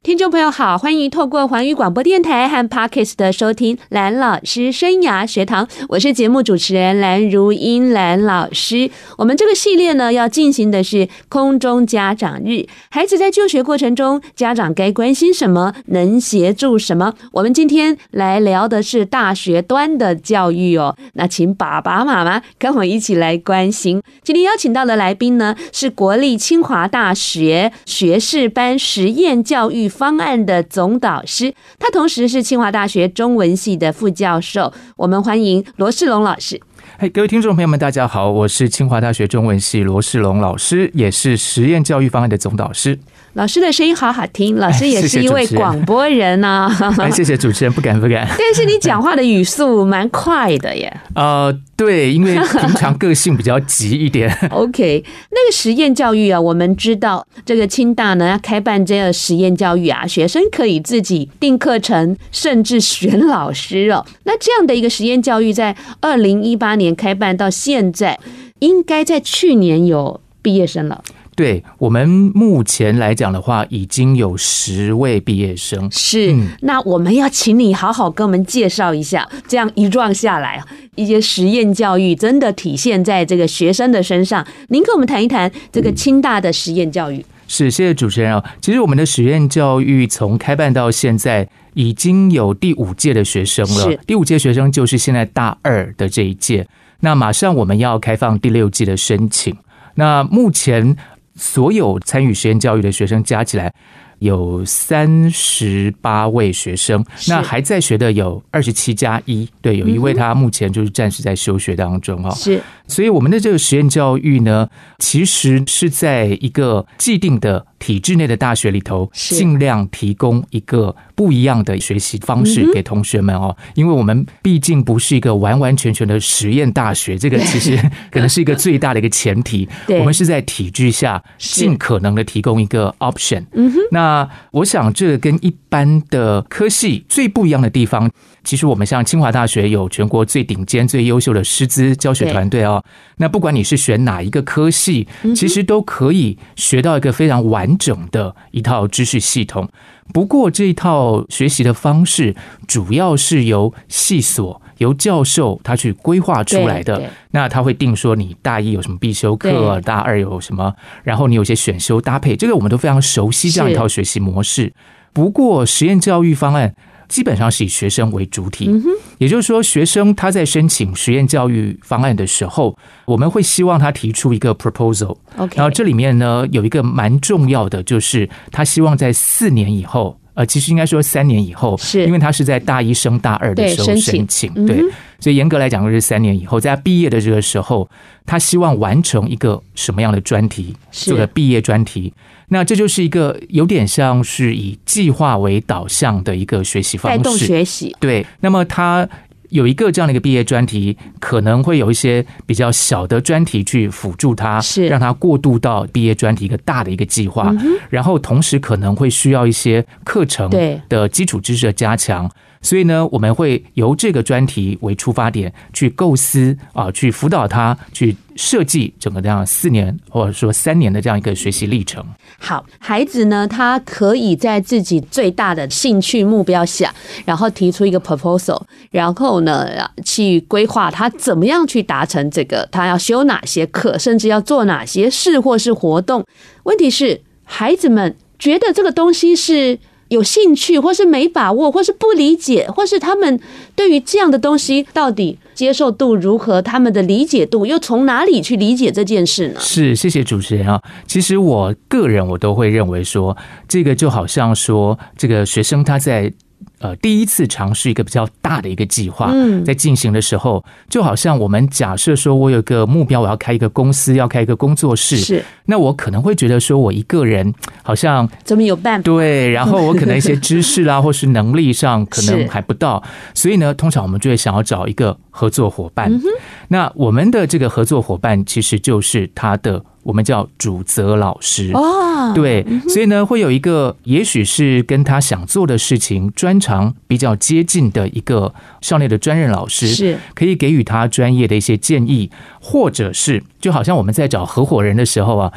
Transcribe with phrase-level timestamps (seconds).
[0.00, 8.90] 听众朋友好，欢迎透过环宇广播电台和 Parkes 的收听蓝老师生涯学堂，我是节目主持人蓝如英蓝老师。
[9.18, 17.12] 我们这个系列呢，要进行的是空中家长日，孩子在就学过程中，家长该关心什么，能协助什么？
[17.32, 24.00] 我们今天来聊的是大学端的教育哦，那请爸爸妈妈跟我一起来关心。
[24.22, 34.72] 今天邀请到的来宾呢，是国立清华大学学士班实验教育方案的总导师，他同时是清华大学中文系的副教授。
[34.96, 36.60] 我们欢迎罗世龙老师。
[36.98, 42.98] 嘿，各位听众朋友们，大家好，我是清华大学中文系罗世龙老师，也是实验教育方案的总导师。
[43.38, 46.94] 老师的声音好好听，老师也是一位广播人呢、啊。
[46.98, 48.26] 哎，谢谢主持人，不敢不敢。
[48.36, 50.92] 但是你讲话的语速蛮快的耶。
[51.14, 54.28] 呃，对，因为平常个性比较急一点。
[54.50, 64.04] OK，那个实验教育啊，我们知道这个清大呢要开办这个实验教育啊，学生可以自己定课程，甚至选老师哦。
[64.24, 68.18] 那这样的一个实验教育，在二零一八年开办到现在，
[68.58, 71.04] 应该在去年有毕业生了。
[71.38, 75.88] 对，我们目前来讲的话，已经有十位毕业生。
[75.92, 80.60] 是，嗯、那我们要请你好好跟我们介绍一下，这样一撞下来，
[80.96, 84.44] 一些实验教育真的体现在这个学生的身上。
[84.70, 87.24] 您跟我们谈一谈这个清大的实验教育。
[87.46, 88.44] 是，谢谢主持人啊。
[88.60, 93.96] 其实我们的实验教育从开办到现在，已经有第五届的学生了。
[94.04, 96.66] 第五届学生就是现在大二的这一届。
[96.98, 99.56] 那马上我们要开放第六季的申请。
[99.94, 100.96] 那目前。
[101.38, 103.72] 所有参与实验教育的学生加起来
[104.18, 112.30] 有三十八位学生，那还在学的有二十七加一，对，有一位他目前就是暂时在休学当中哈。
[112.30, 114.68] 是，所以我们的这个实验教育呢，
[114.98, 117.66] 其实是在一个既定的。
[117.78, 127.76] 体制内的大学里头，尽量提供一个不一样的学习方式给同学们哦，因为我们毕竟不是一个完完全全的实验大学，这个 其实
[128.10, 129.68] 可能是一个最大的一个前提。
[129.90, 133.44] 我们是在体制下尽可能的提供一个 option。
[133.52, 138.10] 嗯那我想，这跟一般的科系最不一样的地方，
[138.44, 142.84] 其实我们像清华大学有全国最顶尖、最优秀的师资教学团队哦。
[143.16, 147.68] 那不管你是选哪一个科系，其实都可以学到一个非常完。
[147.78, 149.68] 整的一套知识系统，
[150.12, 152.34] 不过这一套学习的方式
[152.66, 157.00] 主要是由系所、由教授他去规划出来的。
[157.30, 164.74] 那他会定说你大一有什么必修课，大二有什么，然后你有些选修搭配，这个我们都非常熟悉这样一套学习模式。
[165.12, 166.74] 不过实验教育方案。
[167.08, 168.70] 基本上是以学生为主体，
[169.16, 172.76] 也就是说，学生他在申请实验教育方案的时候，
[173.06, 175.16] 我们会希望他提出一个 proposal。
[175.54, 182.04] 然后这里面呢，有一个蛮重要的，就是他希望在四年以后，呃，其实应该说三年以后，是。
[182.06, 184.80] 因为他是在大一升大二的时候申请，对，
[185.18, 187.88] 所以严格来讲就是三年以后，在他毕业的这个时候，
[188.26, 192.12] 他希望完成一个什么样的专题，做个毕业专题。
[192.48, 197.94] 那这就是一个有点像是以计划为导向的一个学习方式，带动学习。
[198.00, 199.08] 对，那么他
[199.50, 207.54] 有一个这样的一个毕业专题，可能会有一些比较小的专题去辅助他，是让他过渡到毕业专题一个大的一个计划。
[207.88, 210.50] 然后同时可能会需要一些课程
[210.88, 212.30] 的基础知识的加强。
[212.60, 222.04] 所以呢，我们会由这个专题为出发点去构思啊，去辅导他去设计整个这样四年或者说三年的这样一个学习历程。
[222.38, 226.92] 好，孩子呢，他可以在自己最大的兴趣目标下，
[227.24, 236.24] 然后提出一个 proposal，然后呢，去规划他怎么样去达成这个，他要修哪些课，甚至要做哪些事或是活动。
[236.64, 239.78] 问题是，孩子们觉得这个东西是。
[240.08, 243.40] 有兴趣，或是没把握，或是不理解，或是他们
[243.74, 246.60] 对于这样的东西到底接受度如何？
[246.62, 249.60] 他们的理解度又从哪里去理解这件事呢？
[249.60, 250.80] 是，谢谢主持人啊。
[251.06, 253.36] 其实我个人我都会认为说，
[253.68, 256.32] 这个就好像说，这个学生他在
[256.80, 267.52] 呃第一次尝试一个比较大的一个计划，嗯，在进行的时候，就好像我们假设说我有个目标，我要开一个公司，要开一个工作室，是，那我可能会觉得说我一个人
[267.82, 269.02] 好像怎么有办法？
[269.02, 273.02] 对，然后我可能一些知识啦， 或是能力上可能还不到，
[273.34, 276.12] 所以呢，通常我们就会想要找一个合作伙伴。
[276.12, 276.22] 嗯、
[276.68, 279.84] 那我们的这个合作伙伴其实就是他的。
[280.04, 295.52] 我们叫主责老师哦，对，所以呢，会有一个也许是跟他想做的事情专长比较接近的一个校内的专任老师，是可以给予他专业的一些建议，或者是就好像我们在找合伙人的时候啊，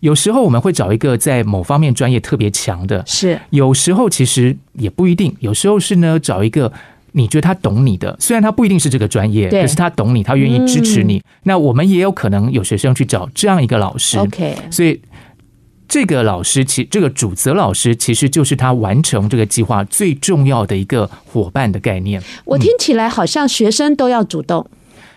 [0.00, 6.72] 有时候我们会找一个在某方面专业特别强的，是有时候其实也不一定，有时候是呢找一个。
[7.12, 11.18] 你觉得他懂你的，虽然他不一定是这个专业，可是他懂你，他愿意支持你。
[11.18, 11.22] 嗯。
[11.44, 14.18] 那我们也有可能有学生去找这样一个老师。
[14.18, 15.00] OK，所以
[15.86, 22.22] 这个老师其这个主责老师其实就是他完成这个计划最重要的一个伙伴的概念。
[22.44, 24.66] 我听起来好像学生都要主动。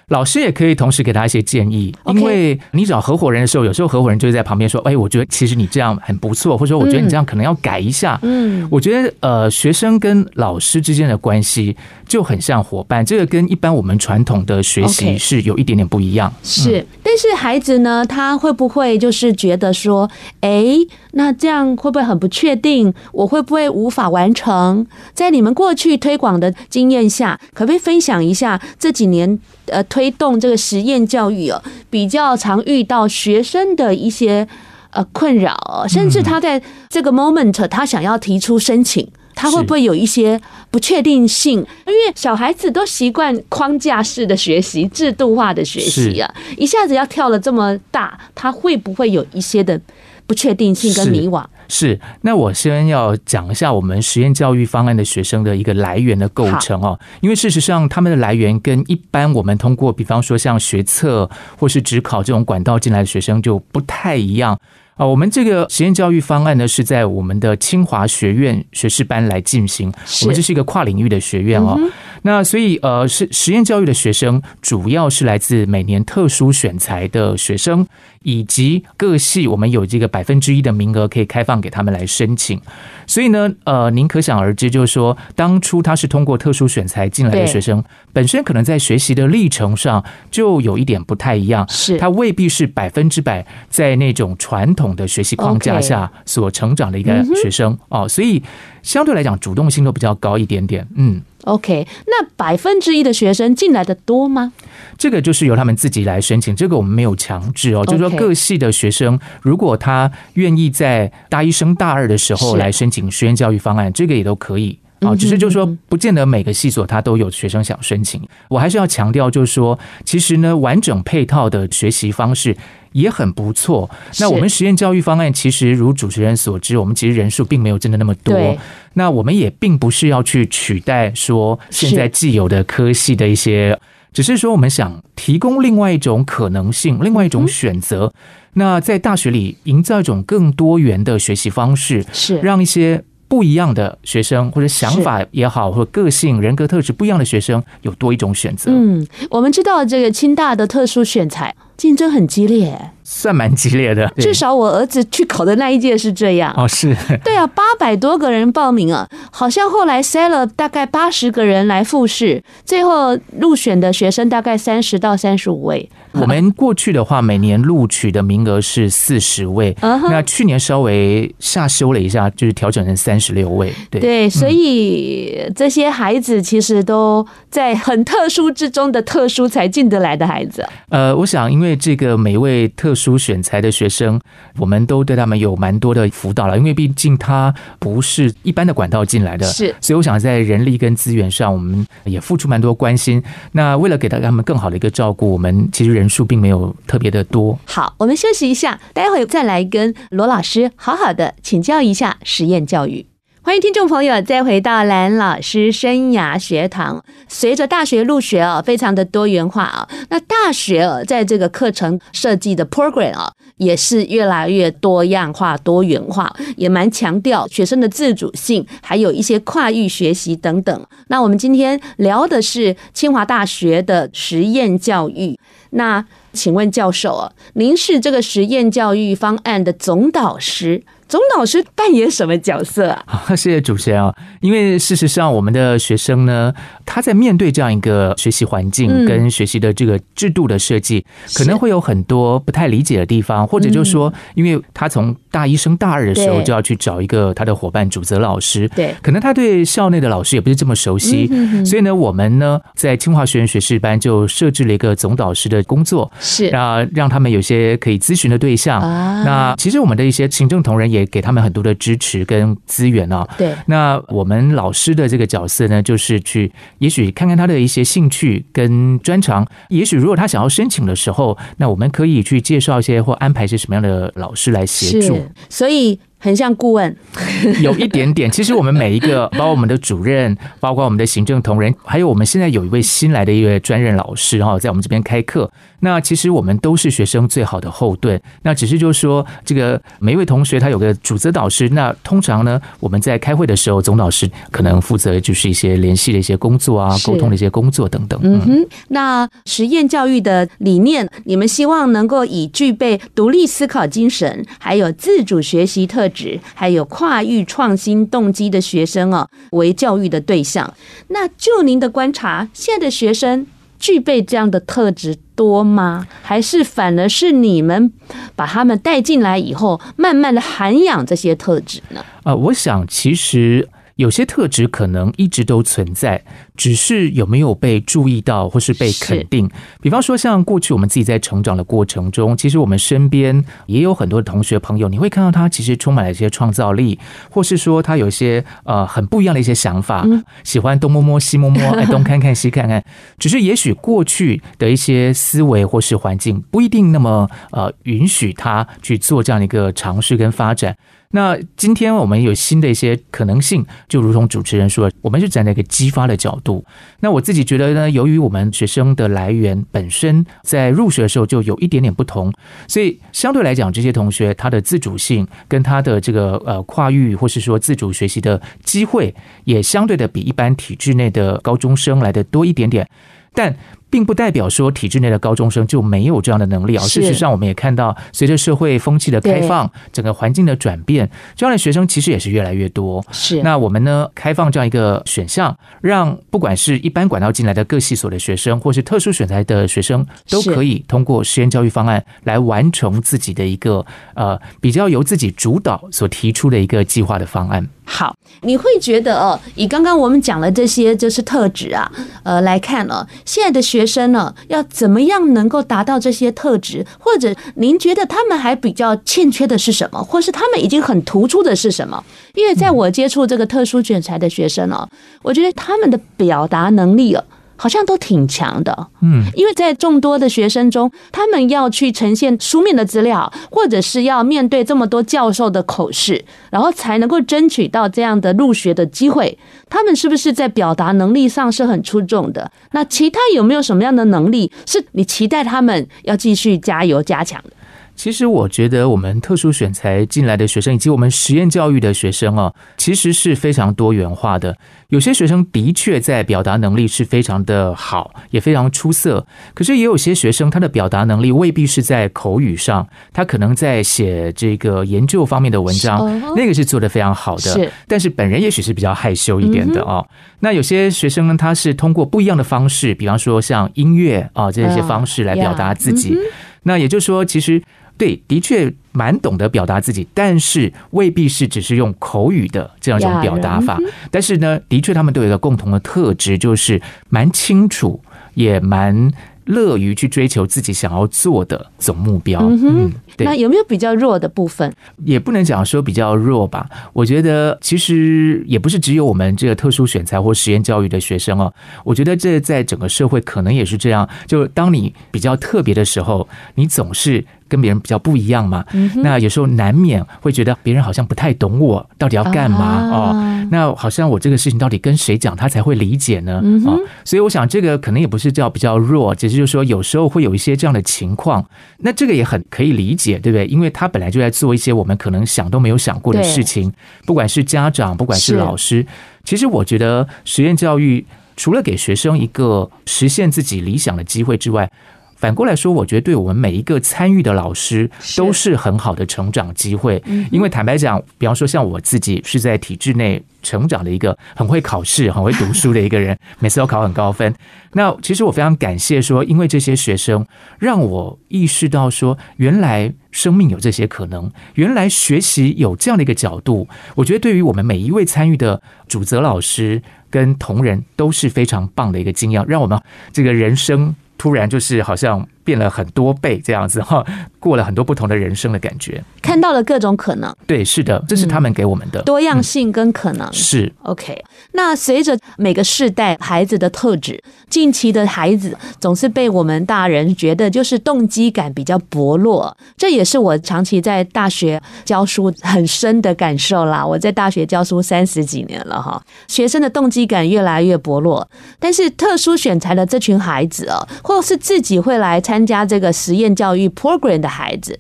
[0.10, 11.75] 老师也可以同时给他一些建议，因为你找合伙人的时候，有时候合伙人就会在旁边说：“哎，我觉得其实你这样很不错，或者说我觉得你这样可能要改一下。”嗯，我觉得呃，学生跟老师之间的关系
[12.07, 16.31] 就很像伙伴，这个跟一般我们传统的学习是有一点点不一样。
[16.44, 20.10] 是，但是孩子呢，他会不会就是觉得说
[20.42, 20.75] ：“哎，
[21.13, 22.94] 那这样会不会很不确定？
[23.12, 29.84] 我会不会无法完成？”在你们过去推广的经验下，可不可以分享一下这几年呃？
[29.86, 34.46] 推动这个实验教育哦，比较常遇到学生的一些
[34.90, 41.60] 呃困扰，甚至他在这个 moment 他想要提出申请，他会不会有一些不确定性？
[41.88, 49.80] 因为小孩子都习惯框架式的学习、制度化的学习啊，一下子要跳了这么大，他会不会有一些的
[50.26, 51.46] 不确定性跟迷惘？
[51.68, 64.60] 是，那我先要讲一下我们实验教育方案的学生的一个来源的构成哦，因为事实上他们的来源跟一般我们通过，比方说像学测或是职考这种管道进来的学生就不太一样。
[64.96, 69.92] 啊，我们这个实验教育方案呢，是在我们的清华学院学士班来进行。
[70.22, 71.78] 我们这是一个跨领域的学院哦。
[72.22, 77.86] 那所以呃，是实验教育的学生，主要是来自每年特殊选材的学生，
[78.25, 82.60] 以及各系我们有这个百分之一的名额可以开放给他们来申请。
[83.06, 98.42] 所以呢，呃，您可想而知，就是说，当初他是通过特殊选材进来的学生，本身可能在学习的历程上就有一点不太一样，是他未必是百分之百在那种传统的学习框架下所成长的一个学生哦，所以
[98.81, 101.21] 相对来讲，主动性都比较高一点点，嗯。
[101.45, 104.53] OK，那百分之一的学生进来的多吗？
[104.97, 107.86] 这个就是由他们自己来申请，这个我们没有强制哦。
[107.86, 115.16] 就是说，各系的学生如果他愿意在大一升大二的时候来申请实验教育方案，这个也都可以啊。
[115.16, 118.22] 只是就是说，不见得每个系所他都有学生想申请。
[118.50, 122.56] 我还是要强调，就是说，其实呢，完整配套的学习方式
[122.92, 123.90] 也很不错。
[124.19, 128.57] 那我们实验教育方案其实如主持人所知，我们其实人数并没有真的那么多。
[128.94, 133.80] 那我们也并不是要去取代说现在既有的科系的一些。
[134.13, 138.13] 只是说，我们想提供另外一种可能性，另外一种选择。
[138.54, 143.04] 那在大学里营造一种更多元的学习方式，是让一些
[143.36, 148.72] 不一样的学生或者想法也好，或者个性、人格特质不一样的学生有多一种选择。
[148.72, 152.92] 嗯，我们知道这个清大的特殊选材竞争很激烈。
[153.06, 156.94] 算蛮激烈的， 至少我儿子去考的那一届是这样哦，是
[157.24, 165.90] 对啊，八百多个人报名啊，好像后来筛了大概八十个人来复试，最后入选的学生大概三十到三十五位。
[166.13, 173.72] 我们过去的话，每年录取的名额是四十位，那去年稍微下修了一下，就是调整成三十六位。
[173.92, 180.66] 对对，所以这些孩子其实都在很特殊之中的特殊才进得来的孩子。
[180.90, 184.19] 呃，我想因为这个每位特殊选材的学生，
[184.57, 193.21] 我们都对他们有蛮多的辅导了，因为毕竟他不是一般的管道进来的，是，所以我想在人力跟资源上，我们也付出蛮多关心。
[193.52, 197.57] 那为了给到他们更好的一个照顾，我们其实人数并没有特别的多。
[197.66, 203.06] 好，我们休息一下，待会再来跟罗老师好好的请教一下实验教育。
[203.45, 207.06] 欢迎听众朋友再回到蓝老师生涯学堂。
[207.28, 220.87] 随着大学入学啊，非常的多元化啊，那大学啊，在这个课程设计的 program 啊，也是越来越多样化、多元化，也蛮强调学生的自主性，还有一些跨域学习等等。
[221.09, 225.40] 那我们今天聊的是清华大学的实验教育。
[225.69, 230.81] 那请问教授啊，您是这个实验教育方案的总导师。
[231.07, 233.04] 总导师扮演什么角色啊？
[233.06, 234.14] 好，谢谢主持人啊。
[234.42, 236.52] 因为事实上，我们的学生呢，
[236.83, 251.28] 他在面对这样一个学习环境跟学习的这个制度的设计，可能会有很多不太理解的地方，或者就是说，因为他从大一升大二的时候就要去找一个他的伙伴主责老师，对，可能他对校内的老师也不是这么熟悉，
[251.64, 258.81] 所以呢，我们呢在清华学院学士班就设置了一个总导师的工作，是啊让他们有些可以咨询的对象。
[258.81, 260.94] 啊那其实我们的一些行政同仁。
[260.95, 263.28] 也给他们很多的支持跟资源啊。
[263.37, 269.45] 对，那我们老师的这个角色呢，就是去也许看看他的一些兴趣跟专长。
[269.69, 275.25] 也许如果他想要申请的时候，那我们可以去介绍一些或安排一些什么样的老师来协助。
[275.49, 275.99] 所以。
[276.18, 276.95] 很像顾问，
[277.62, 278.30] 有一点点。
[278.31, 285.52] 其实我们每一个， 包括我们的主任，包括我们的行政同仁，还有我们现在有一位新来的一位专任老师哈，在我们这边开课。
[285.81, 288.19] 那其实我们都是学生最好的后盾。
[288.42, 291.69] 那只是就是说，这个每一位同学他有个主责导师。
[291.69, 298.19] 那通常呢，我们在开会的时候，总导师可能负责就是一些联系的一些工作啊，沟通的一些工作等等。
[298.24, 298.68] 嗯哼。
[298.88, 310.74] 那实验教育的理念，你们希望能够以具备独立思考精神，还有自主学习特值，还有跨域创新动机的学生啊，为教育的对象。
[311.10, 313.45] 那就您的观察，现在的学生
[313.78, 316.07] 具备这样的特质多吗？
[316.24, 317.92] 还是反而是你们
[318.36, 322.04] 把他们带进来以后，慢慢的涵养这些特质呢？
[322.24, 323.68] 啊，我想其实。
[323.95, 326.21] 有些特质可能一直都存在，
[326.57, 329.49] 只是有没有被注意到或是被肯定。
[329.81, 336.99] 比方说，像过去我们自己在成长的过程中，其实我们身边也有很多同学朋友，你会看到他其实充满了一些创造力，
[337.30, 340.06] 或是说他有一些呃很不一样的一些想法，
[340.44, 342.83] 喜欢东摸摸西摸摸， 哎，东看看西看看。
[343.18, 350.75] 只是也许过去的一些思维或是环境不一定那么呃允许他去做这样的一个尝试跟发展。
[351.16, 356.66] 那今天我们有新的一些可能性，就如同主持人说，我们是站在一个激发的角度。
[357.00, 362.34] 那我自己觉得呢，由于我们学生的来源本身在入学的时候就有一点点不同，
[362.68, 372.86] 所以相对来讲，这些同学他的自主性跟他的这个呃跨域或是说自主学习的机会，也相对的比一般体制内的高中生来的多一点点，
[373.34, 373.56] 但。
[373.89, 376.83] 并不代表说体制内的高中生就没有这样的能力啊。
[376.83, 383.04] 事实上，我们也看到，随着社会风气的开放，整个环境的转变，这样的学生其实也是越来越多。
[383.11, 383.42] 是。
[383.42, 397.68] 那我们呢，开放这样一个选项，让不管是一般管道进来的各系所的学生，或是特殊选材的学生，都可以通过实验教育方案来完成自己的一个呃比较由自己主导所提出的一个计划的方案。
[397.87, 401.92] 好，你会觉得哦，以刚刚我们讲了这些就是特质啊，
[402.23, 406.86] 呃来看哦，现在的学学生呢，要怎么样能够达到这些特质？
[406.98, 410.02] 或者您觉得他们还比较欠缺的是什么？
[410.02, 412.02] 或是他们已经很突出的是什么？
[412.36, 414.88] 因为在我接触这个特殊卷材的学生呢，
[415.22, 417.22] 我觉得他们的表达能力哦。
[417.57, 429.38] 好像都挺强的，嗯，因为在众多的学生中，他们要去呈现书面的资料，或者是要面对这么多教授的口试，然后才能够争取到这样的入学的机会。
[429.69, 432.52] 他们是不是在表达能力上是很出众的？
[432.71, 437.52] 那其他有没有什么样的能力是你期待他们要继续加油加强的？
[437.95, 444.56] 其实我觉得，我们特殊选材进来的学生，以及我们实验教育的学生啊，其实是非常多元化的。
[444.90, 449.25] 有些学生的确在表达能力是非常的好，也非常出色。
[449.54, 457.42] 可是也有些学生，他的表达能力未必是在口语上，他可能在写这个研究方面的文章，那个是做的非常好的。
[457.42, 460.06] 是，但是本人也许是比较害羞一点的哦。
[460.42, 466.16] 那有些学生呢，他是通过不一样的方式，比方说像音乐啊这些方式来表达自己。
[466.64, 467.61] 那也就是说，其实。
[467.97, 473.80] 对，的确蛮懂得表达自己，但是未必是只是用口语的这样一种表达法。
[474.11, 478.02] 但是呢，的确他们都有一个共同的特质，就是蛮清楚，
[478.33, 479.11] 也蛮。
[479.45, 482.40] 乐于去追求自己想要做的总目标。
[482.42, 483.25] 嗯哼，对。
[483.25, 484.73] 那有没有比较弱的部分？
[485.04, 486.68] 也不能讲说比较弱吧。
[486.94, 491.54] 我觉得其实也不是只有我们这个特殊选材或实验教育的学生哦。
[491.83, 494.09] 我觉得这在整个社会可能也是这样。
[494.25, 498.66] 就当你比较特别的时候，你总是跟别人比较不一样嘛。
[499.04, 503.47] 那有时候难免会觉得别人好像不太懂我到底要干嘛哦。
[503.52, 506.42] 那好像我这个事情到底跟谁讲他才会理解呢？
[506.66, 509.35] 哦，所以我想这个可能也不是叫比较弱，只是。
[509.35, 511.45] 就是说，有时候会有一些这样的情况，
[511.80, 513.45] 那这个也很可以理解，对不对？
[513.47, 516.71] 因为他本来就在做一些我们可能想都没有想过的事情，
[517.06, 518.86] 不管是家长，不管是老师。
[519.25, 524.71] 其实我觉得实验教育除了给学生一个实现自己理想的机会之外，
[525.15, 530.02] 反过来说，我觉得对我们每一个参与的老师都是很好的成长机会。
[530.32, 537.34] 因为坦白讲，比方说像我自己是在体制内成长的一个很会考试、很会读书的一个人， 每次都考很高分。
[537.72, 540.26] 那其实我非常感谢说，因为这些学生
[540.60, 546.67] 让我意识到说，原来生命有这些可能，原来学习有这样的一个角度。
[546.95, 552.80] 我觉得对于我们每一位参与的主责老师跟同仁都是非常棒的一个经验，让我们
[553.13, 553.95] 这个人生。
[554.17, 557.06] 突然就是好像变了很多倍这样子哈，
[557.39, 560.36] 过了很多不同的人生的感觉，看到了各种可能。
[560.45, 563.32] 对，是的，这是他们给我们的、嗯、多样性跟可能。
[563.32, 564.21] 是 OK。
[564.54, 576.86] 那随着每个世代孩子的特质，近期的孩子总是被我们大人觉得就是动机感比较薄弱，这也是我长期在大学教书很深的感受啦。
[576.86, 581.28] 我在大学教书三十几年了哈，学生的动机感越来越薄弱，
[581.60, 583.86] 但是特殊选材的这群孩子哦。
[584.02, 587.77] 或是自己会来参参加这个实验教育 program 的孩子，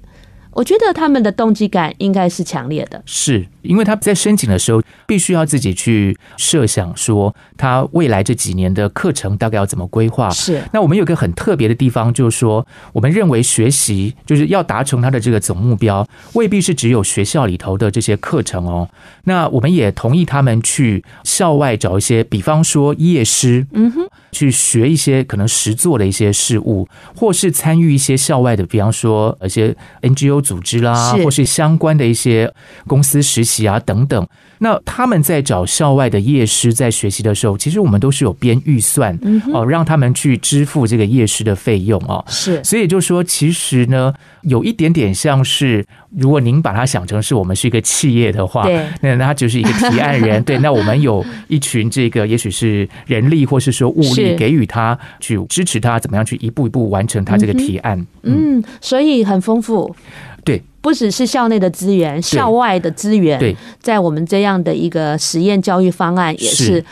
[0.51, 3.01] 我觉得他们的动机感应该是强烈的。
[3.05, 3.47] 是。
[3.65, 10.29] 因为他在申请的时候，必须要自己去设想说，他未来这几年的课程大概要怎么规划。
[10.29, 10.63] 是。
[10.71, 18.89] 那我们有个很特别的地方，就是说，我们认为学习就是要达成他的这个总目标，未必是只有学校里头的这些课程哦。
[19.23, 32.53] 那我们也同意他们去校外找一些，比方说夜师，嗯哼，去学一些可能实做的一些事物，或是参与一些校外的，比方说一些 NGO 组织啦，或是相关的一些
[32.87, 33.54] 公司实习。
[33.63, 34.27] 啊，等等，
[34.59, 39.17] 那他们在找校外的业师在学习的时候，其实我们都是有编预算
[39.53, 42.23] 哦，让他们去支付这个业师的费用哦。
[42.27, 45.85] 是，所以就说，其实呢，有一点点像是，
[46.17, 57.99] 如果您把它想成是我们是一个企业的话，对，那他就是一个提案人， 对，那我们有一群这个，也许是人力或是说物力，给予他去支持他，怎么样去一步一步完成他这个提案。
[58.23, 59.95] 嗯，嗯，所以很丰富。
[60.43, 66.85] 对，不只是校内的资源，校外的资源，对，在我们这这样的一个实验教育方案也是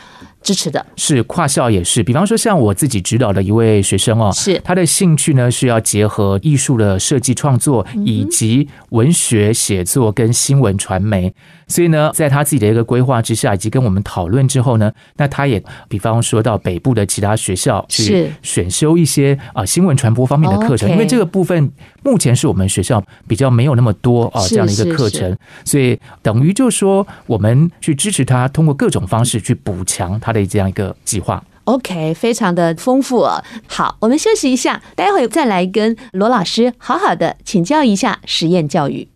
[0.44, 0.84] 支持的。
[0.94, 4.60] 是跨校也是，比方说像我自己指导的一位学生哦，是。
[4.62, 11.34] 他的兴趣呢是要结合艺术的设计创作，以及文学写作跟新闻传媒。
[11.66, 21.72] 所以呢，在他自己的一个规划之下，以及跟我们讨论之后呢，那他也比方说到北部的其他学校去选修一些啊新闻传播方面的课程，因为这个部分
[22.02, 25.34] 目前是我们学校比较没有那么多啊这样的一个课程，
[25.64, 31.42] 所以等于就是说我们去支持他，通过各种方式去补强他的这样一个计划。
[31.64, 33.42] OK，非常的丰富哦。
[33.66, 39.08] 好，我们休息一下，待会再来跟罗老师好好的请教一下实验教育。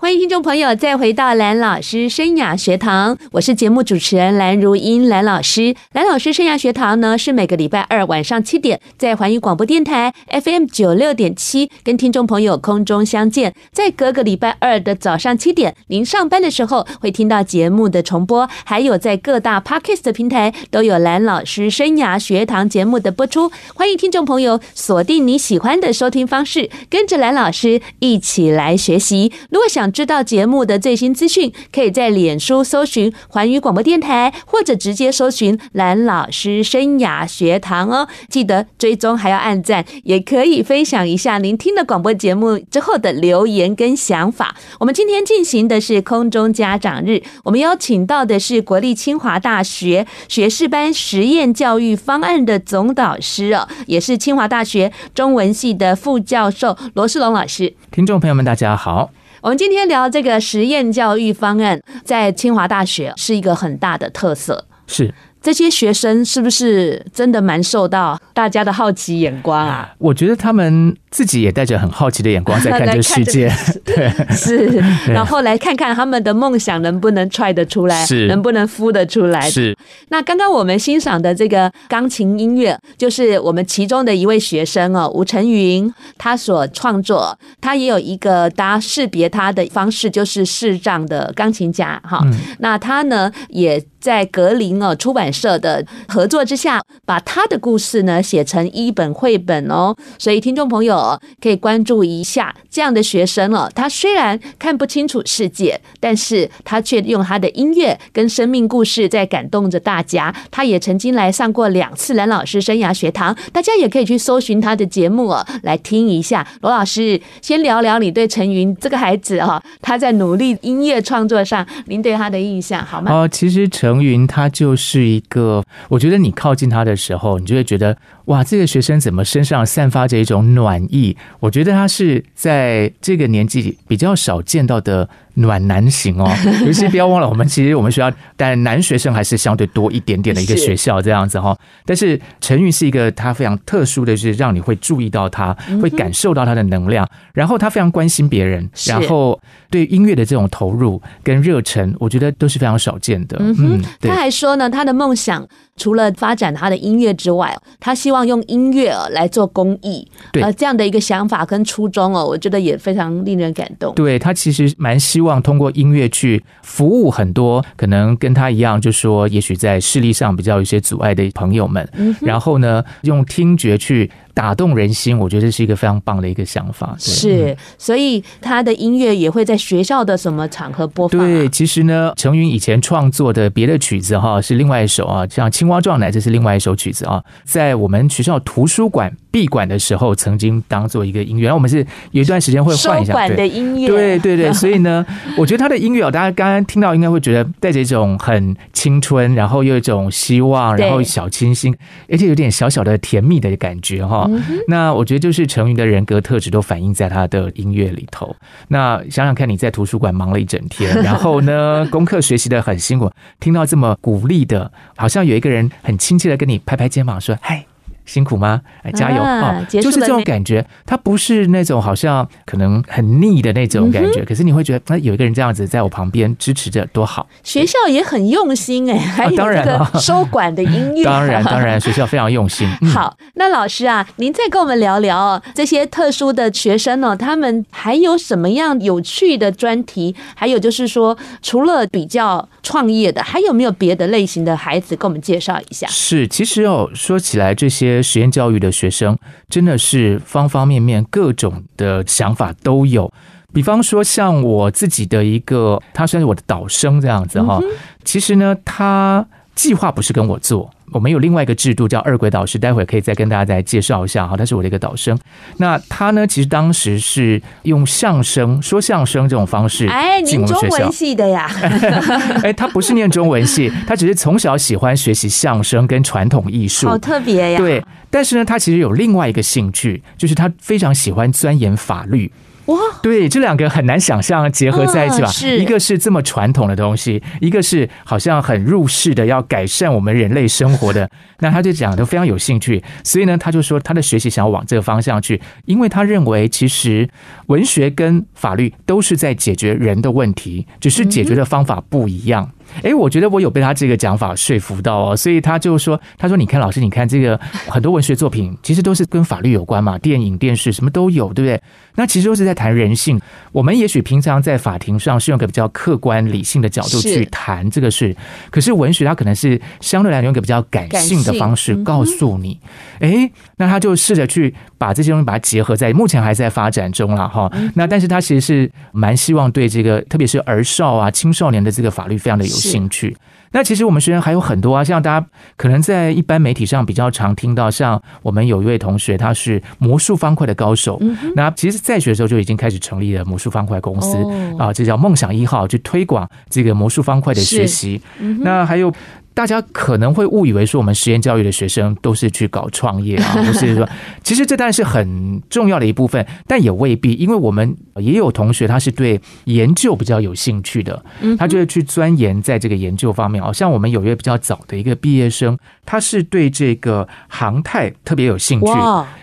[0.00, 5.74] 欢迎听众朋友再回到蓝老师生涯学堂，我是节目主持人蓝如英，蓝老师。
[5.92, 23.52] 蓝老师生涯学堂呢，是每个礼拜二晚上七点在环宇广播电台 FM 九六点七跟听众朋友空中相见，在隔个礼拜二的早上七点，您上班的时候会听到节目的重播，还有在各大 Podcast 平台都有蓝老师生涯学堂节目的播出。
[23.74, 29.30] 欢迎听众朋友锁定你喜欢的收听方式，跟着蓝老师一起来学习。
[29.50, 38.08] 如果想知道节目的最新资讯，可以在脸书搜寻环宇广播电台，或者直接搜寻蓝老师生涯学堂哦。
[38.28, 44.56] 记得追踪，还要按赞，也可以分享一下您听了广播节目之后的留言跟想法。
[44.78, 57.74] 我们今天进行的是空中家长日，我们邀请到的是国立清华大学学士班实验教育方案的总导师哦，也是清华大学中文系的副教授罗世龙老师。
[57.90, 59.10] 听众朋友们，大家好。
[59.42, 64.66] 我们今天聊这个实验教育方案，在清华大学是一个很大的特色。
[64.86, 65.14] 是。
[65.42, 69.90] 这些学生是不是真的蛮受到大家的好奇眼光啊？
[69.98, 73.50] 我觉得他们自己也带着很好奇的眼光在 看这个世界。
[73.84, 74.66] 对，是。
[75.06, 79.50] 然后来看看他们的梦想能不能踹得出来，是能不能孵得出来。
[79.50, 79.76] 是。
[80.08, 92.20] 那刚刚我们欣赏的这个钢琴音乐，就是我们其中的一位学生哦，吴晨云，他所创作，他也有一个大家识别他的方式，就是视障的钢琴家哈。
[92.58, 93.82] 那他呢也。
[94.00, 103.70] 在格林哦出版社的合作之下，把他的故事呢写成一本绘本哦，所以听众朋友可以关注一下这样的学生哦。
[103.74, 110.34] 他虽然看不清楚世界，但是他却用他的音乐跟生命故事在感动着大家。
[110.50, 116.46] 他也曾经来上过两次蓝老师生涯学堂，大家也可以去搜寻他的节目哦，来听一下。
[116.62, 123.12] 罗老师，先聊聊你对陈云这个孩子哈，他在努力音乐创作上，您对他的印象好吗？
[123.12, 123.89] 哦，其实陈。
[123.90, 131.16] 腾云他就是一个，我觉得你靠近他的时候，你就会觉得哇，这个学生怎么身上散发着一种暖意？
[131.40, 135.08] 我觉得他是在这个年纪比较少见到的。
[135.34, 136.28] 暖男型哦，
[136.66, 141.56] 尤其不要忘了，我们其实我们学校，但男学生还是相对多一点点的一个学校这样子哈。
[141.86, 153.36] 但是陈宇是一个他非常特殊的，就是让你会注意到他，会感受到他的能量，然后他非常关心别人，然后对音乐的这种投入跟热忱，我觉得都是非常少见的。
[153.38, 160.06] 嗯哼，他还说呢，他的梦想除了发展他的音乐之外，他希望用音乐来做公益。
[160.32, 163.94] 对，呃，这样的一个想法跟初衷哦，我觉得也非常令人感动。
[163.94, 165.40] 对，他其实蛮希望。
[165.42, 171.88] 通过音乐去服务很多可能跟他一样，就说也许在视力上比较有一些阻碍的朋友们，
[172.20, 174.10] 然后呢，用听觉去。
[174.40, 176.96] 打动人心，我觉得这是一个非常棒的一个想法。
[176.98, 181.26] 是，所以他的音乐也会在学校的什么场合播放啊？
[181.26, 191.48] 对，其实呢，成云以前创作的别的曲子哈，是另外一首啊，像《青蛙撞奶》，这是另外一首曲子啊，在我们学校图书馆闭馆的时候，曾经当做一个音乐。
[191.48, 194.50] 然后我们是有一段时间会换一下馆的音乐，对对对。
[194.56, 195.04] 所以呢，
[195.36, 201.76] 我觉得他的音乐啊，大家刚刚听到应该会觉得带着一种很青春，然后又有一种希望，然后小清新，
[202.08, 204.29] 而且有点小小的甜蜜的感觉哈。
[204.66, 208.34] 那我觉得就是成云的人格特质都反映在他的音乐里头。
[208.68, 217.64] 那想想看，你在图书馆忙了一整天，然后呢， 功课学习的很辛苦，听到这么鼓励的，好像有一个人很亲切的跟你拍拍肩膀说：“嗨。”
[218.06, 218.60] 辛苦吗？
[218.82, 219.64] 哎，加油啊！
[219.70, 227.28] 就是这种感觉，它不是那种好像可能很腻的那种感觉，可是你会觉得，那有一个人这样子在我旁边支持着，多好。
[227.42, 232.68] 学校也很用心哎， 还有这个收管的音乐， 当然当然，学校非常用心。
[232.92, 240.14] 好，那老师啊，您再跟我们聊聊这些特殊的学生呢，他们还有什么样有趣的专题？
[240.34, 245.86] 还有就是说，除了比较创业的，还有没有别的类型的孩子，跟我们介绍一下？
[245.88, 247.89] 是，其实哦，说起来这些。
[248.02, 249.16] 实验教育的学生
[249.48, 253.12] 真的是方方面面各种的想法都有，
[253.52, 257.60] 比方说像我自己的一个，他算是我的导生这样子哈。
[258.04, 260.70] 其实呢，他计划不是跟我做。
[260.92, 264.36] 我们有另外一个制度叫二轨导师，待会儿可以再跟大家再介绍一下哈。
[264.36, 265.18] 他是我的一个导生，
[265.58, 269.88] 那他呢，其实当时是用相声说相声这种方式
[270.24, 271.50] 进中文系的呀？
[272.42, 277.58] 哎，他不是念中文系，他只是从小喜欢学习相声跟传统艺术，好特别呀。
[277.58, 282.30] 对，但是呢，他其实有另外一个兴趣，就是他非常喜欢钻研法律。
[282.70, 285.28] 哇，对，这两个很难想象结合在一起吧？
[285.28, 291.10] 是，一个是这么传统的东西，一个是好像很入世的，要改善我们人类生活的。
[291.40, 297.08] 那他就讲的非常有兴趣，所以呢，他就说他的学习想要往这个方向去，因为他认为其实
[297.46, 302.50] 文学跟法律都是在解决人的问题，只是解决的方法不一样。
[302.82, 311.60] 哎，我觉得我有被他这个讲法说服到哦，所以他就说：“他说，你看老师，你看这个 很多文学作品其实都是跟法律有关嘛，电影、电视什么都有，对不对？
[311.96, 313.20] 那其实都是在谈人性。
[313.52, 318.14] 我们也许平常在法庭上是用个比较客观理性的角度去谈这个事，
[318.50, 322.58] 可是文学它可能是相对来用一个比较感性的方式告诉你。
[323.00, 327.50] 哎，那他就试着去把这些东西把它结合在，目前还在发展中了哈。
[327.74, 332.59] 那但是他其实是蛮希望对这个，特别是儿少啊、青少年的这个法律非常的有。
[332.60, 333.16] 兴趣，
[333.52, 348.00] 那其实我们学员还有很多啊，像大家可能在一般媒体上比较常听到，像我们有一位同学，他是魔术方块的高手，嗯、那其实在学的时候就已经开始成立了魔术方块公司、哦、啊，这叫梦想一号，去推广这个魔术方块的学习。
[348.18, 348.92] 嗯、那还有。
[349.32, 353.88] 大家可能会误以为说我们实验教育的学生都是去搞创业啊， 不是说，
[354.22, 361.02] 其实这当然是很重要的一部分，但也未必，因为我们也有同学他是对研究比较有兴趣的，
[361.38, 363.42] 他就会去钻研在这个研究方面。
[363.42, 365.56] 哦像我们有一位比较早的一个毕业生，
[365.90, 368.72] 他是对这个航太特别有兴趣，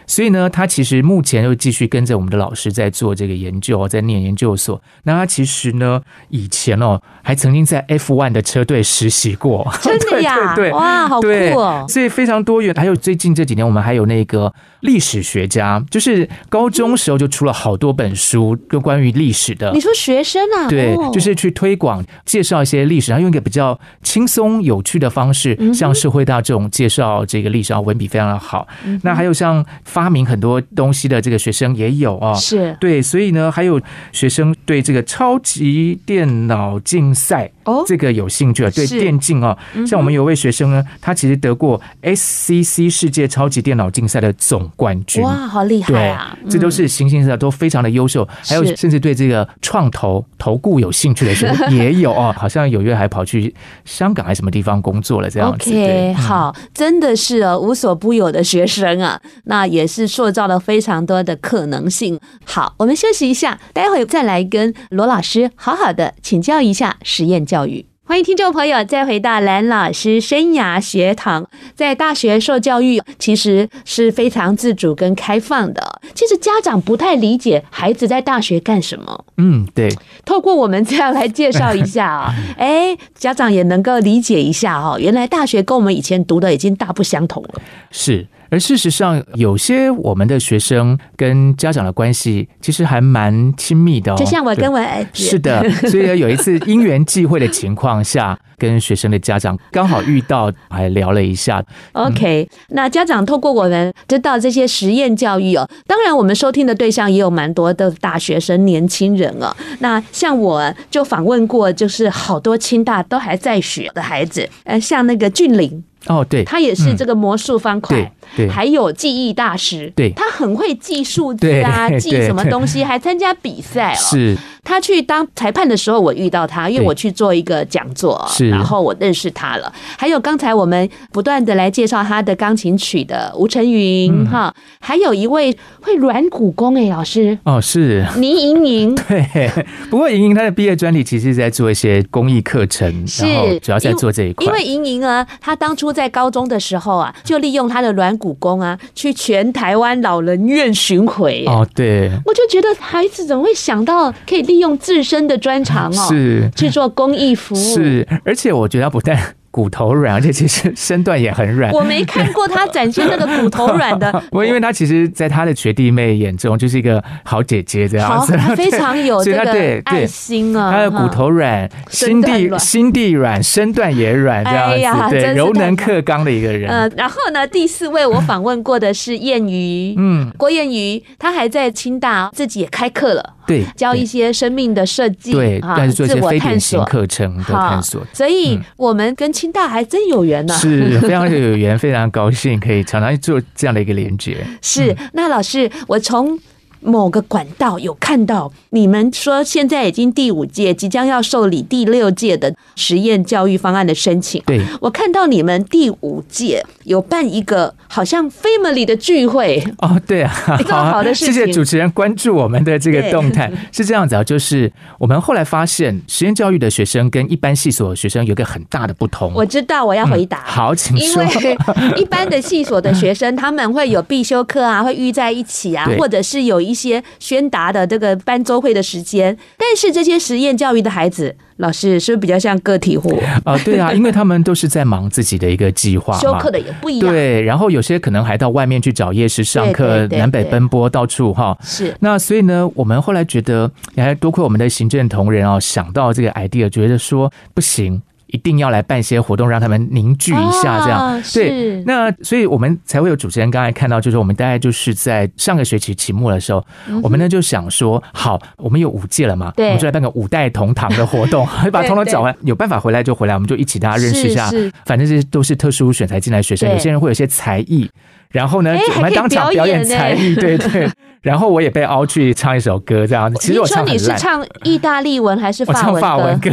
[0.06, 4.82] 所以呢，他其实目前又继续跟着我们的老师在做这个研究，在念研究所。
[5.04, 9.66] 那他其实呢，以前哦还曾经在 F1 的车队实习过。
[10.12, 11.28] 对呀，对，哇，好酷
[11.58, 11.86] 哦！
[11.88, 12.76] 所以非常多元。
[12.76, 19.72] 还有最近这几年，我们还有那个历史学家，就是高中时候就出了好多本书，就关于历史的。
[19.72, 20.68] 你说学生啊？
[20.68, 28.68] 对，就是去推广介绍一些历史，然后用一个比较轻松有趣的方式，向社会大众介绍这个历史，啊文笔非常的好。
[29.04, 32.76] 那还有像发明很多东西的这个学生也有啊，是。
[32.80, 33.80] 对，所以呢，还有
[34.12, 39.56] 学生对这个超级电脑竞赛哦，这个有兴趣啊，对电竞哦。
[39.86, 46.36] 像我们有位学生呢，他其实得过 SCC 世界超级电脑竞赛的总冠军，哇，好厉害啊！
[46.42, 55.70] 对，这都是形形色色都非常的优秀，嗯、还有甚至对这个创投投顾有兴趣的学生也有哦，好像有月还跑去香港还是什么地方工作了这样子。
[55.70, 56.37] OK，好，
[56.74, 62.20] 真的是哦，无所不有的学生啊，那也是塑造了非常多的可能性。
[62.46, 67.86] 好，我们休息一下，待会再来跟罗老师好好的请教一下实验教育。
[68.08, 71.46] 欢迎听众朋友再回到蓝老师生涯学堂。
[71.76, 76.00] 在大学受教育，其实是非常自主跟开放的。
[76.14, 79.26] 其实家长不太理解孩子在大学干什么。
[79.36, 79.90] 嗯，对。
[80.24, 84.98] 透过我们这样来介绍一下啊， 哎，家长也能够理解一下哦。
[84.98, 87.62] 原来大学跟我们以前读的已经大不相同了。
[87.92, 88.26] 是。
[88.50, 94.16] 而事实上，有些我们的学生跟家长的关系其实还蛮亲密的哦。
[94.18, 95.24] 就像我跟我儿子。
[95.24, 101.64] 是的， 所以有一次因缘际会的情况下，跟学生的家长刚好遇到，还聊了一下。
[101.94, 109.56] OK，那家长透过我们知道这些实验教育哦，当然我们收听的对象也有蛮多的大学生、年轻人哦。
[109.80, 115.84] 那像我就访问过，就是好多清大都还在学的孩子，呃，像那个俊霖。
[116.08, 117.98] 哦，对，他也是这个魔术方块，
[118.36, 124.38] 对，对，还有记忆大师，对，他很会记数字啊，记什么东西，还参加比赛哦，是。
[124.68, 129.72] 他去当裁判的时候，我遇到他，因为我去做一个讲座，然后我认识他了。
[129.98, 138.96] 还有刚才我们不断的来介绍他的钢琴曲的吴晨云哈，还有一位会软骨功诶，老师哦，是倪莹莹。
[139.08, 139.50] 对，
[139.90, 142.86] 不过莹莹她的毕业专题其实是在做一些公益课程，
[143.20, 144.46] 然后主要在做这一块。
[144.46, 151.46] 因为莹莹啊，她当初在高中的时候啊，就利用她的软骨功啊，去全台湾老人院巡回。
[151.48, 159.36] 哦，对，我就觉得孩子怎么会想到可以利用自身的专长哦，是去做公益服务，是，而且我觉得不但。
[159.50, 161.72] 骨头软，而且其实身段也很软。
[161.72, 164.12] 我没看过他展现那个骨头软的。
[164.30, 168.34] 不过，因为他其实，在他的学弟妹眼中，就是一个好姐姐这样子。
[168.34, 170.72] 他非常有 这个爱心啊。
[170.72, 175.16] 他的骨头软，心地心地软，身段也软，这样子。
[175.16, 176.70] 对，柔能克刚的一个人。
[176.70, 183.34] 嗯，然后呢，第四位我访问过的是燕瑜，嗯，郭燕瑜，他还在清大自己也开课了。
[183.48, 188.06] 对，教一些生命的设计，对，但是做一些非典型课程的探索。
[188.14, 194.38] 所以，我们跟清大还真有缘呢，是 非常有缘，非常高兴可以常常做这样的一个连接。
[194.62, 196.38] 是，那老师，我从。
[196.82, 204.42] 某个管道有看到你们说现在已经第五届，即将要受理第六届的实验教育方案的申请。
[204.46, 213.52] 对，我看到你们第五届有办一个好像 family 的聚会哦，对啊，这么好的事情，谢谢主持人关注我们的这个动态。
[213.72, 219.32] 是这样子啊，就是我们后来发现实验教育的学生跟一般系所学生有个很大的不同。
[219.34, 220.38] 我知道，我要回答。
[220.40, 221.24] 嗯、好，请说。
[221.24, 221.58] 因 为
[221.98, 226.78] 一般的系所的学生他们会有必修课啊，会遇在一起啊，或者是有一。
[226.78, 233.58] 些宣达的这个班周会的时间，但是这些实验教育的孩子，老师是不是比较像个体户啊？
[233.66, 237.10] 对啊，因为他们都是在忙自己的一个计划，修课的也不一样。
[237.12, 241.58] 对，然后有些可能还到外面去找夜市上课，南北奔波到处哈。
[241.64, 248.00] 是，那所以呢，我们后来觉得，也还多亏我们的行政同仁啊，想到这个 idea，觉得说不行。
[248.28, 251.84] 一定要来办些活动，让他们凝聚一下，这样、啊、对。
[251.86, 264.50] 那所以我们才会有主持人刚才看到，就是我们大概就是在上个学期期末的时候，嗯、我们呢就想说，好，我们有五届了嘛，我们就来办个五代同堂的活动， 把通通找完，有办法回来就回来，我们就一起大家认识一下。
[264.86, 267.90] 反正这些都是特殊选材进来学生，有些人会有些才艺。
[268.30, 270.90] 然后呢，我们当场表演才艺，对对。
[271.24, 273.38] 然后我也被凹去唱一首歌，这样子。
[273.42, 273.84] 其实我唱。
[273.84, 275.92] 你说你是唱意大利文还是法文歌？
[275.92, 276.50] 我唱法文歌。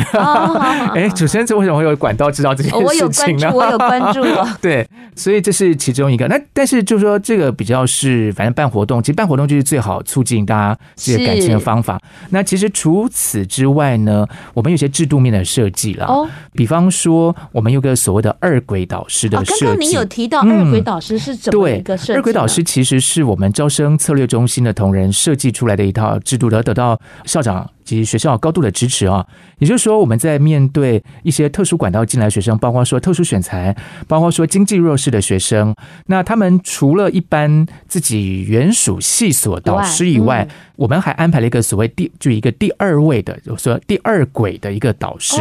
[0.98, 3.52] 哎，主持人这为什么会有管道知道这件事情呢？
[3.52, 4.58] 我有关注，我有关注。
[4.60, 4.84] 对，
[5.14, 6.26] 所以这是其中一个。
[6.26, 12.00] 那但是就是说，这个比较是，反正办活动，其实办活动就是最好促进大家这个感情的方法。
[12.30, 16.06] 那其实除此之外呢，我们有些制度面的设计了。
[16.06, 16.28] 哦。
[16.52, 19.64] 比方说，我们有个所谓的二轨导师的设计。
[19.66, 22.12] 刚刚您有提到二轨导师是怎么一个设计？
[22.14, 29.27] 二轨导师其实是我们招生策略中心的同仁设计出来的一套制度，而得到校长及学校高度的支持啊。
[29.59, 33.74] 也就是说，我们在面对一些特殊管道进来学生，包括说特殊选材，
[34.09, 35.74] 包括说经济弱势的学生，
[36.07, 40.46] 那他们除了一般自己原属系所导师以外，
[40.77, 45.40] 我们还安排了一个所谓第就一个第二位的，就说第二轨的一个导师。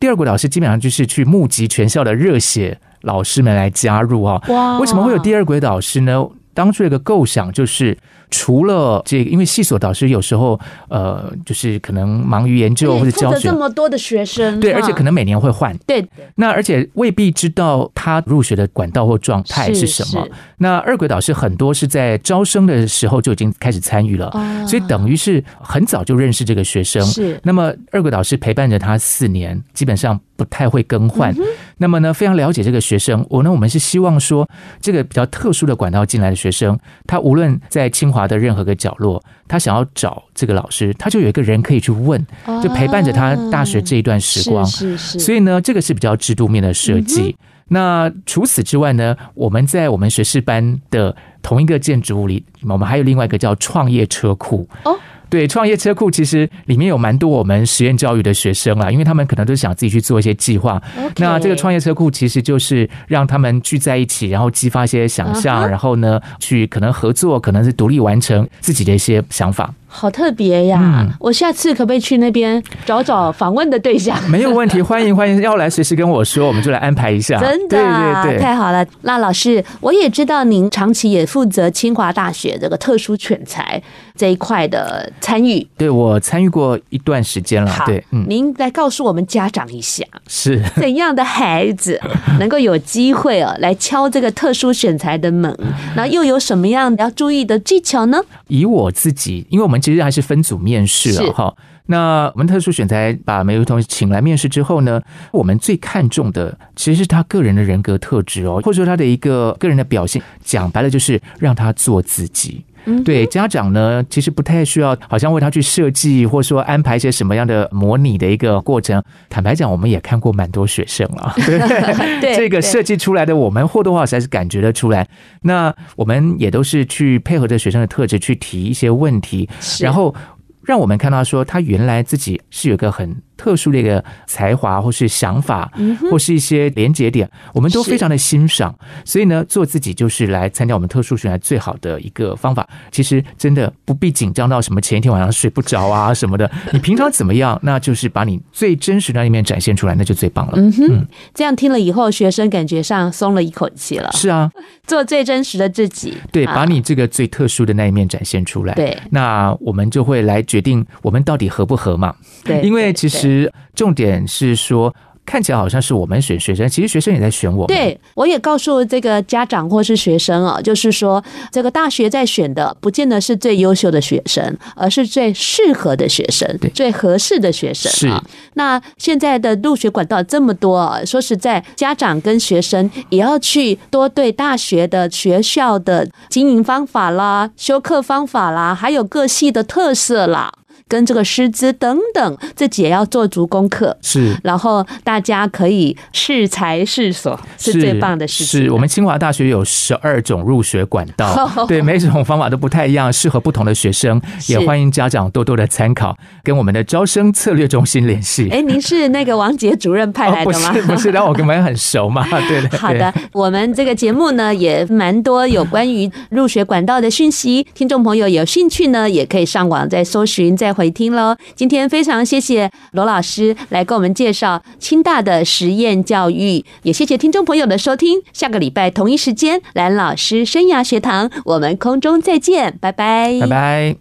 [0.00, 4.42] 第二轨导师基本上就是去募集全校的热血老师们来加入啊。
[4.80, 6.26] 为什么会有第二轨导师呢？
[6.52, 7.96] 当初有个构想就是。
[8.36, 20.26] 除了这个，因为系所导师有时候呃，就是可能忙于研究或者教学，这么多的学生，对，而且可能每年会换，对，那而且未必知道他入学的管道或状态是什么。
[20.58, 24.32] 那二轨导师很多是在招生的时候就已经开始参与了，
[24.66, 27.00] 所以等于是很早就认识这个学生。
[27.04, 31.32] 是，那么二轨导师陪伴着他四年，基本上不太会更换。
[31.76, 33.24] 那么呢，非常了解这个学生。
[33.28, 34.48] 我呢，我们是希望说，
[34.80, 42.24] 这个比较特殊的管道进来的学生，他无论在清华的任何个角落，他想要找这个老师，他就有一个人可以去问，
[42.62, 44.64] 就陪伴着他大学这一段时光。
[44.66, 45.18] 是是。
[45.18, 47.36] 所以呢，这个是比较制度面的设计。
[47.68, 54.68] 那除此之外呢，我们在我们学士班的同一个建筑物里，我们还有另外一个叫创业车库。
[54.84, 54.98] 哦。
[55.34, 60.80] 对，创业车库其实里面有蛮多我们实验教育的学生啦，因为他们可能都想自己去做一些计划。
[61.16, 65.70] 那这个创业车库其实就是让他们聚在一起，然后激发一些想象，uh -huh.
[65.70, 69.74] 然后呢，去可能合作，可能是独立完成自己的一些想法。
[69.96, 70.80] 好特别呀！
[70.82, 74.20] 嗯，我下次可不可以去那边找找访问的对象？
[74.28, 77.38] 没有问题，欢迎欢迎，要来随时跟我说，我们就来安排一下。
[77.38, 78.84] 真的，对对对，太好了。
[79.02, 83.80] 那老师，我也知道您长期也负责清华大学这个特殊选才
[84.16, 85.66] 这一块的参与。
[85.78, 87.72] 对，我参与过一段时间了。
[87.86, 92.00] 对，嗯，您来告诉我们家长一下，是 怎样的孩子
[92.38, 95.56] 能够有机会哦来敲这个特殊选材的门？
[95.94, 98.20] 那又有什么样要注意的技巧呢？
[98.48, 99.80] 以我自己，因为我们。
[99.84, 101.54] 其实还是分组面试了哈。
[101.86, 104.98] 那我们特殊选材把每位同学请来面试之后呢，
[105.30, 110.22] 我们最看重的其实是他个人的人格特质哦，或者说他的一个个人的表现。
[110.42, 112.64] 讲白了就是让他做自己。
[113.04, 119.02] 对家长呢，其实不太需要，好像为他去设计或者说安排一些什么样的模拟的一个过程。
[119.28, 121.34] 坦白讲，我们也看过蛮多学生了，
[122.20, 125.08] 对，这个设计出来的，我们或多或少还是感觉得出来。
[125.42, 129.48] 那我们也都是去配合着学生的特质去提一些问题，
[129.80, 130.14] 然后
[130.62, 133.16] 让我们看到说他原来自己是有个很。
[133.36, 135.70] 特殊的一个才华，或是想法，
[136.10, 138.74] 或是一些连接点，我们都非常的欣赏。
[139.04, 142.68] 所以呢，做自己就是来参加我们特殊选来最好的一个方法。
[142.90, 146.50] 其实真的不必紧张到什么前一天晚上睡不着啊什么的。
[146.72, 150.52] 你平常怎么样，那就是把你最真实的那一面展现出来，那就最棒了。
[150.56, 154.10] 嗯哼，这样听了以后，学生感觉上松了一口气了。
[154.12, 154.50] 是啊，
[154.86, 158.74] 做最真实的自己，对，把你这个最特殊的那一面展现出来。
[158.74, 162.14] 对，那我们就会来决定我们到底合不合嘛。
[162.44, 163.23] 对，因为其实。
[163.24, 167.66] 其实重点是说，看起来好像是我们选学生，其实学生也在选我们。
[167.66, 177.90] 对，我也告诉这个家长或是学生啊，就是说，这个大学在选的，不见得是最优秀的学生，而是最适合的学生，对，最合适的学生。
[177.90, 178.12] 是。
[178.52, 190.52] 那现在的入学管道这么多，说实在，家长跟学生也要去多对大学的学校的经营方法啦、修课方法啦，还有各系的特色啦。
[190.94, 193.96] 跟这个师资等等，自己也要做足功课。
[194.00, 198.60] 是，然后大家可以适才适所，是最棒的事情。
[198.60, 204.22] 是，是我们清华大学有十二种入学管道， 对，每种方法都不太一样，适合不同的学生。
[204.46, 208.48] 也欢迎家长多多的参考，跟我们的招生策略中心联系。
[208.50, 210.68] 哎，您是那个王杰主任派来的吗？
[210.68, 212.24] 哦、不是，不是， 但我跟我们很熟嘛。
[212.30, 212.78] 对对，对。
[212.78, 220.72] 好的，我们这个节目呢也蛮多有关于入学管道的讯息，听众朋友有兴趣呢也可以上网再搜寻再。
[220.74, 221.34] 回回听喽！
[221.54, 228.20] 今天非常谢谢罗老师来给我们介绍清大的实验教育，也谢谢听众朋友的收听。
[228.34, 233.92] 下个礼拜同一时间，蓝老师生涯学堂，我们空中再见，拜拜，拜拜。